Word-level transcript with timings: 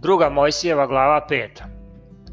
Druga 0.00 0.28
Mojsijeva 0.30 0.86
glava 0.86 1.26
5. 1.30 1.62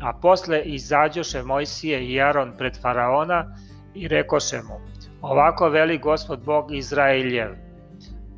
A 0.02 0.14
posle 0.22 0.62
izađoše 0.62 1.44
Mojsije 1.44 2.08
i 2.08 2.22
Aron 2.22 2.54
pred 2.58 2.82
Faraona 2.82 3.56
i 3.96 4.08
rekoše 4.08 4.58
mu, 4.58 4.80
ovako 5.22 5.70
veli 5.70 5.98
gospod 5.98 6.44
Bog 6.46 6.76
Izraeljev, 6.76 7.56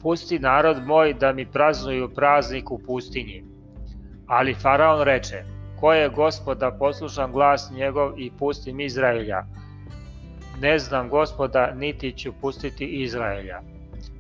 pusti 0.02 0.40
narod 0.40 0.86
moj 0.86 1.14
da 1.14 1.34
mi 1.34 1.46
praznuju 1.46 2.10
praznik 2.16 2.72
u 2.72 2.80
pustinji. 2.80 3.44
Ali 4.28 4.54
Faraon 4.54 5.02
reče, 5.02 5.44
ko 5.80 5.94
je 5.94 6.10
gospod 6.10 6.58
da 6.58 6.72
poslušam 6.72 7.32
glas 7.32 7.72
njegov 7.72 8.20
i 8.20 8.32
pustim 8.40 8.80
Izraelja? 8.80 9.44
Ne 10.62 10.80
znam 10.80 11.10
gospoda, 11.10 11.74
niti 11.76 12.12
ću 12.12 12.34
pustiti 12.42 12.86
Izraelja. 12.86 13.62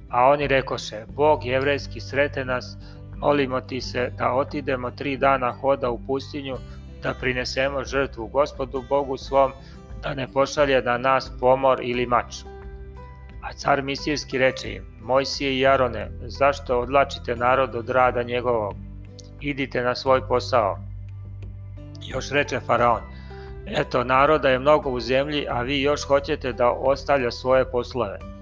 A 0.09 0.29
oni 0.29 0.47
rekoše, 0.47 1.05
Bog 1.15 1.45
jevrejski 1.45 1.99
srete 1.99 2.45
nas, 2.45 2.77
molimo 3.19 3.61
ti 3.61 3.81
se 3.81 4.11
da 4.17 4.31
otidemo 4.33 4.91
tri 4.91 5.17
dana 5.17 5.51
hoda 5.51 5.89
u 5.89 5.99
pustinju, 6.07 6.57
da 7.03 7.13
prinesemo 7.13 7.83
žrtvu 7.83 8.27
gospodu 8.27 8.83
Bogu 8.89 9.17
svom, 9.17 9.51
da 10.03 10.13
ne 10.13 10.27
pošalje 10.27 10.81
na 10.81 10.97
nas 10.97 11.31
pomor 11.39 11.79
ili 11.83 12.05
mač. 12.05 12.35
A 13.41 13.53
car 13.53 13.81
Misirski 13.81 14.37
reče 14.37 14.73
im, 14.73 14.83
Mojsije 15.01 15.59
i 15.59 15.67
Arone, 15.67 16.11
zašto 16.21 16.79
odlačite 16.79 17.35
narod 17.35 17.75
od 17.75 17.89
rada 17.89 18.23
njegovog? 18.23 18.75
Idite 19.41 19.81
na 19.81 19.95
svoj 19.95 20.27
posao. 20.27 20.79
Još 22.07 22.29
reče 22.31 22.59
Faraon, 22.59 23.01
eto, 23.65 24.03
naroda 24.03 24.49
je 24.49 24.59
mnogo 24.59 24.89
u 24.89 24.99
zemlji, 24.99 25.45
a 25.49 25.61
vi 25.61 25.81
još 25.81 26.07
hoćete 26.07 26.53
da 26.53 26.71
ostavlja 26.71 27.31
svoje 27.31 27.71
poslove. 27.71 28.36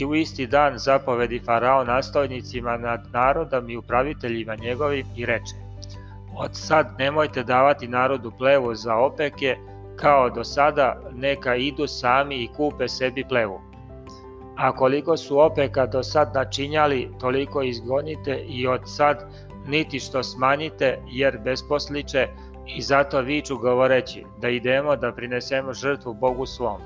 I 0.00 0.04
u 0.04 0.14
isti 0.14 0.46
dan 0.46 0.78
zapovedi 0.78 1.40
Faraon 1.46 1.86
nastojnicima 1.86 2.76
nad 2.76 3.00
narodom 3.12 3.70
i 3.70 3.76
upraviteljima 3.76 4.54
njegovim 4.54 5.06
i 5.16 5.26
reče, 5.26 5.54
od 6.36 6.50
sad 6.52 6.94
nemojte 6.98 7.42
davati 7.42 7.88
narodu 7.88 8.32
plevu 8.38 8.74
za 8.74 8.96
opeke, 8.96 9.56
kao 9.96 10.30
do 10.30 10.44
sada 10.44 11.00
neka 11.14 11.56
idu 11.56 11.86
sami 11.86 12.36
i 12.36 12.48
kupe 12.56 12.88
sebi 12.88 13.24
plevu. 13.28 13.60
A 14.56 14.72
koliko 14.72 15.16
su 15.16 15.38
opeka 15.38 15.86
do 15.86 16.02
sad 16.02 16.34
načinjali, 16.34 17.10
toliko 17.20 17.62
izgonite 17.62 18.44
i 18.48 18.66
od 18.66 18.80
sad 18.84 19.24
niti 19.66 20.00
što 20.00 20.22
smanjite, 20.22 20.98
jer 21.06 21.38
besposliče 21.44 22.28
i 22.66 22.82
zato 22.82 23.20
viču 23.20 23.58
govoreći 23.58 24.24
da 24.40 24.48
idemo 24.48 24.96
da 24.96 25.12
prinesemo 25.12 25.72
žrtvu 25.72 26.14
Bogu 26.14 26.46
svom. 26.46 26.80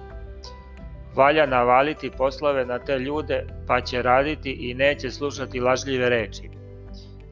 Valja 1.16 1.46
navaliti 1.46 2.10
poslove 2.10 2.64
na 2.64 2.78
te 2.78 2.98
ljude, 2.98 3.46
pa 3.66 3.80
će 3.80 4.02
raditi 4.02 4.50
i 4.50 4.74
neće 4.74 5.10
slušati 5.10 5.60
lažljive 5.60 6.08
reči. 6.08 6.50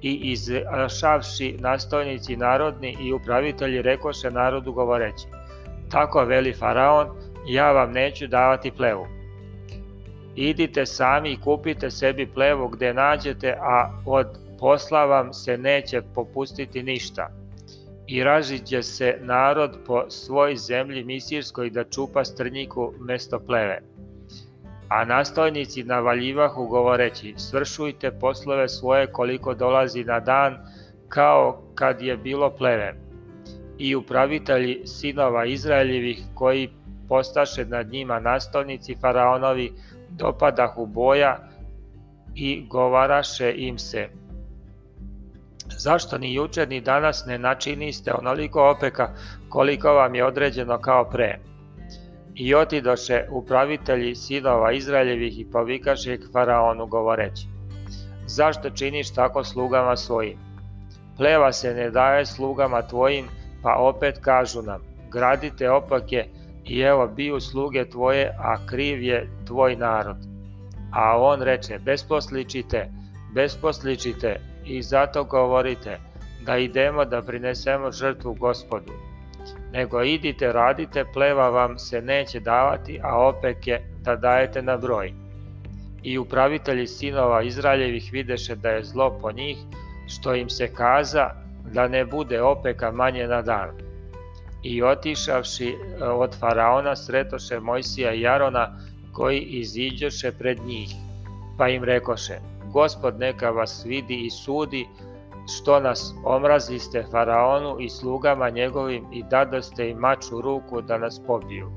I 0.02 0.14
izrašavši 0.14 1.56
nastojnici 1.60 2.36
narodni 2.36 2.96
i 3.00 3.12
upravitelji 3.12 3.82
rekoše 3.82 4.30
narodu 4.30 4.72
govoreći, 4.72 5.26
tako 5.90 6.24
veli 6.24 6.52
Faraon, 6.52 7.08
ja 7.46 7.72
vam 7.72 7.92
neću 7.92 8.26
davati 8.26 8.70
plevu. 8.70 9.06
Idite 10.36 10.86
sami 10.86 11.32
i 11.32 11.40
kupite 11.40 11.90
sebi 11.90 12.26
plevu 12.26 12.68
gde 12.68 12.94
nađete, 12.94 13.56
a 13.60 14.02
od 14.06 14.26
posla 14.60 15.04
vam 15.04 15.32
se 15.32 15.58
neće 15.58 16.02
popustiti 16.14 16.82
ništa 16.82 17.43
i 18.06 18.24
ražiđe 18.24 18.82
se 18.82 19.18
narod 19.20 19.78
po 19.86 20.04
svoj 20.10 20.56
zemlji 20.56 21.04
misirskoj 21.04 21.70
da 21.70 21.84
čupa 21.84 22.24
strnjiku 22.24 22.92
mesto 23.00 23.40
pleve. 23.40 23.82
A 24.88 25.04
nastojnici 25.04 25.84
navaljivahu 25.84 26.66
govoreći, 26.66 27.34
svršujte 27.36 28.10
poslove 28.10 28.68
svoje 28.68 29.06
koliko 29.06 29.54
dolazi 29.54 30.04
na 30.04 30.20
dan, 30.20 30.58
kao 31.08 31.62
kad 31.74 32.02
je 32.02 32.16
bilo 32.16 32.50
pleve. 32.50 32.94
I 33.78 33.94
upravitelji 33.94 34.82
sinova 34.86 35.44
Izraeljevih 35.44 36.22
koji 36.34 36.70
postaše 37.08 37.64
nad 37.64 37.88
njima 37.88 38.20
nastojnici 38.20 38.96
faraonovi 39.00 39.72
dopadahu 40.10 40.86
boja 40.86 41.48
i 42.34 42.66
govaraše 42.68 43.54
im 43.56 43.78
se, 43.78 44.08
Zašto 45.84 46.18
ni 46.18 46.34
juče 46.34 46.66
ni 46.66 46.80
danas 46.80 47.26
ne 47.26 47.38
načiniste 47.38 48.12
onoliko 48.12 48.70
opeka 48.70 49.08
koliko 49.48 49.92
vam 49.92 50.14
je 50.14 50.24
određeno 50.24 50.78
kao 50.78 51.04
pre? 51.10 51.38
I 52.34 52.54
otidoše 52.54 53.24
upravitelji 53.30 54.14
sinova 54.14 54.72
Izraeljevih 54.72 55.40
i 55.40 55.50
povikaše 55.50 56.16
k 56.16 56.32
faraonu 56.32 56.86
govoreći 56.86 57.46
Zašto 58.26 58.70
činiš 58.70 59.14
tako 59.14 59.44
slugama 59.44 59.96
svojim? 59.96 60.38
Pleva 61.16 61.52
se 61.52 61.74
ne 61.74 61.90
daje 61.90 62.26
slugama 62.26 62.82
tvojim, 62.82 63.26
pa 63.62 63.76
opet 63.76 64.18
kažu 64.20 64.62
nam 64.62 64.80
Gradite 65.10 65.70
opake 65.70 66.24
i 66.64 66.80
evo 66.80 67.06
biju 67.06 67.40
sluge 67.40 67.88
tvoje, 67.90 68.36
a 68.38 68.66
kriv 68.66 69.02
je 69.02 69.28
tvoj 69.46 69.76
narod. 69.76 70.16
A 70.92 71.18
on 71.20 71.42
reče, 71.42 71.78
besposličite, 71.78 72.90
besposličite, 73.34 74.53
i 74.66 74.82
zato 74.82 75.24
govorite 75.24 75.98
da 76.46 76.56
idemo 76.58 77.04
da 77.04 77.22
prinesemo 77.22 77.92
žrtvu 77.92 78.34
gospodu. 78.34 78.92
Nego 79.72 80.02
idite, 80.02 80.52
radite, 80.52 81.04
pleva 81.12 81.48
vam 81.48 81.78
se 81.78 82.02
neće 82.02 82.40
davati, 82.40 83.00
a 83.02 83.28
opeke 83.28 83.80
da 84.02 84.16
dajete 84.16 84.62
na 84.62 84.76
broj. 84.76 85.12
I 86.02 86.18
upravitelji 86.18 86.86
sinova 86.86 87.42
Izraeljevih 87.42 88.08
videše 88.12 88.54
da 88.54 88.70
je 88.70 88.84
zlo 88.84 89.18
po 89.22 89.32
njih, 89.32 89.58
što 90.08 90.34
im 90.34 90.50
se 90.50 90.74
kaza 90.74 91.30
da 91.72 91.88
ne 91.88 92.04
bude 92.04 92.42
opeka 92.42 92.90
manje 92.92 93.26
na 93.26 93.42
dan. 93.42 93.70
I 94.62 94.82
otišavši 94.82 95.68
e, 95.68 96.04
od 96.04 96.38
faraona 96.38 96.96
sretoše 96.96 97.60
Mojsija 97.60 98.12
i 98.12 98.20
Jarona 98.20 98.78
koji 99.12 99.40
iziđoše 99.40 100.32
pred 100.32 100.58
njih, 100.66 100.90
pa 101.58 101.68
im 101.68 101.84
rekoše, 101.84 102.38
Gospod 102.74 103.18
neka 103.18 103.50
vas 103.50 103.84
vidi 103.86 104.14
i 104.26 104.30
sudi, 104.30 104.88
što 105.46 105.80
nas 105.80 106.14
omraziste 106.24 107.04
faraonu 107.10 107.76
i 107.80 107.88
slugama 107.88 108.50
njegovim 108.50 109.04
i 109.12 109.22
dadoste 109.22 109.90
im 109.90 109.98
mač 109.98 110.32
u 110.32 110.40
ruku 110.40 110.80
da 110.80 110.98
nas 110.98 111.20
pobiju. 111.26 111.70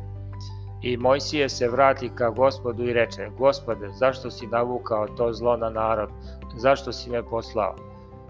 I 0.81 0.97
Mojsije 0.97 1.49
se 1.49 1.67
vrati 1.67 2.09
ka 2.15 2.29
gospodu 2.29 2.83
i 2.83 2.93
reče, 2.93 3.29
Gospode, 3.37 3.89
zašto 3.89 4.31
si 4.31 4.47
navukao 4.47 5.07
to 5.07 5.33
zlo 5.33 5.57
na 5.57 5.69
narod, 5.69 6.09
zašto 6.55 6.91
si 6.91 7.09
me 7.09 7.23
poslao? 7.23 7.75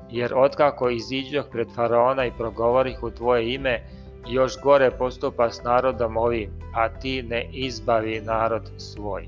Jer 0.10 0.34
otkako 0.36 0.90
iziđoh 0.90 1.46
pred 1.52 1.68
faraona 1.76 2.26
i 2.26 2.32
progovorih 2.38 3.04
u 3.04 3.12
tvoje 3.12 3.54
ime, 3.54 3.84
još 4.30 4.62
gore 4.64 4.92
postupa 4.92 5.52
s 5.52 5.64
narodom 5.64 6.18
ovim, 6.18 6.52
a 6.76 6.90
ti 6.90 7.24
ne 7.24 7.50
izbavi 7.52 8.22
narod 8.22 8.72
svoj. 8.78 9.28